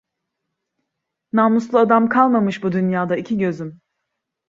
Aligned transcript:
Namuslu 1.33 1.77
adam 1.79 2.09
kalmamış 2.09 2.63
bu 2.63 2.71
dünyada 2.71 3.15
iki 3.17 3.37
gözüm. 3.37 3.81